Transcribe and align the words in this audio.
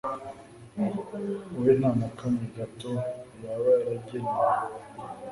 we 1.61 1.71
nta 1.79 1.91
na 1.99 2.09
kamwe 2.19 2.45
gato 2.57 2.91
yaba 3.41 3.69
yaragenewe? 3.77 4.35